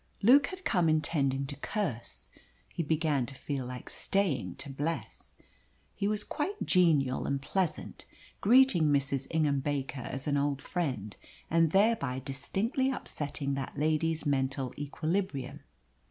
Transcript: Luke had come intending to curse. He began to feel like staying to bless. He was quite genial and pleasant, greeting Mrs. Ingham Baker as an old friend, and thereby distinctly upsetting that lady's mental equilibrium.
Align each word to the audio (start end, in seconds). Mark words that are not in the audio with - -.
Luke 0.23 0.47
had 0.47 0.65
come 0.65 0.89
intending 0.89 1.45
to 1.45 1.55
curse. 1.57 2.31
He 2.67 2.81
began 2.81 3.27
to 3.27 3.35
feel 3.35 3.67
like 3.67 3.87
staying 3.87 4.55
to 4.55 4.67
bless. 4.71 5.35
He 5.95 6.07
was 6.07 6.23
quite 6.23 6.65
genial 6.65 7.27
and 7.27 7.39
pleasant, 7.39 8.05
greeting 8.41 8.85
Mrs. 8.85 9.27
Ingham 9.29 9.59
Baker 9.59 10.01
as 10.01 10.25
an 10.25 10.37
old 10.37 10.59
friend, 10.59 11.15
and 11.51 11.69
thereby 11.71 12.17
distinctly 12.17 12.89
upsetting 12.89 13.53
that 13.53 13.77
lady's 13.77 14.25
mental 14.25 14.73
equilibrium. 14.75 15.59